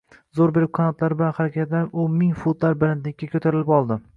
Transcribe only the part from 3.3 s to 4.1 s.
ko‘tarilib oldi